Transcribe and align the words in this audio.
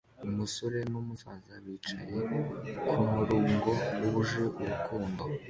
Umusore 0.27 0.77
numusaza 0.91 1.53
bicaye 1.63 2.17
kumurongo 2.87 3.69
wuje 4.11 4.43
urukundo 4.63 5.23